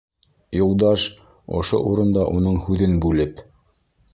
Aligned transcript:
Юлдаш, 0.59 1.03
ошо 1.59 1.81
урында 1.91 2.25
уның 2.39 2.59
һүҙен 2.65 2.99
бүлеп: 3.05 3.45